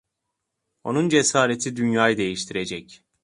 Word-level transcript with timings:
Onun 0.83 1.09
cesareti 1.09 1.75
dünyayı 1.75 2.17
değiştirecek. 2.17 3.03